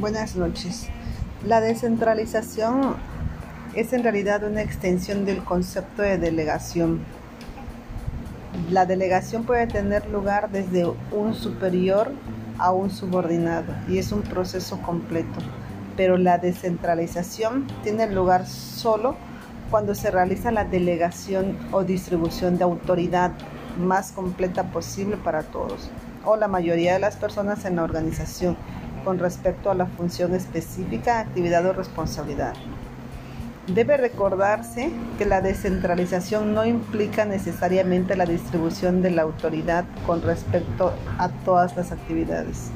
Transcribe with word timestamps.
Buenas 0.00 0.34
noches. 0.34 0.88
La 1.46 1.60
descentralización 1.60 2.96
es 3.76 3.92
en 3.92 4.02
realidad 4.02 4.42
una 4.42 4.60
extensión 4.60 5.24
del 5.24 5.44
concepto 5.44 6.02
de 6.02 6.18
delegación. 6.18 7.04
La 8.72 8.86
delegación 8.86 9.44
puede 9.44 9.68
tener 9.68 10.10
lugar 10.10 10.50
desde 10.50 10.84
un 11.12 11.34
superior 11.34 12.10
a 12.58 12.72
un 12.72 12.90
subordinado 12.90 13.72
y 13.88 13.98
es 13.98 14.10
un 14.10 14.22
proceso 14.22 14.82
completo, 14.82 15.38
pero 15.96 16.18
la 16.18 16.38
descentralización 16.38 17.68
tiene 17.84 18.10
lugar 18.10 18.48
solo 18.48 19.14
cuando 19.70 19.94
se 19.94 20.10
realiza 20.10 20.50
la 20.50 20.64
delegación 20.64 21.56
o 21.70 21.84
distribución 21.84 22.58
de 22.58 22.64
autoridad 22.64 23.30
más 23.78 24.10
completa 24.10 24.64
posible 24.64 25.16
para 25.18 25.44
todos 25.44 25.88
o 26.24 26.36
la 26.36 26.48
mayoría 26.48 26.94
de 26.94 27.00
las 27.00 27.16
personas 27.16 27.64
en 27.64 27.76
la 27.76 27.84
organización 27.84 28.56
con 29.04 29.18
respecto 29.18 29.70
a 29.70 29.74
la 29.74 29.86
función 29.86 30.34
específica, 30.34 31.20
actividad 31.20 31.66
o 31.66 31.72
responsabilidad. 31.72 32.54
Debe 33.66 33.96
recordarse 33.96 34.90
que 35.16 35.24
la 35.24 35.40
descentralización 35.40 36.52
no 36.54 36.66
implica 36.66 37.24
necesariamente 37.24 38.16
la 38.16 38.26
distribución 38.26 39.00
de 39.00 39.10
la 39.10 39.22
autoridad 39.22 39.84
con 40.06 40.20
respecto 40.22 40.92
a 41.18 41.28
todas 41.28 41.74
las 41.76 41.90
actividades. 41.90 42.70